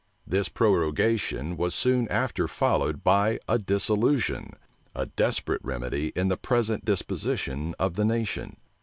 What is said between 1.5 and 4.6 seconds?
was soon after followed by a dissolution;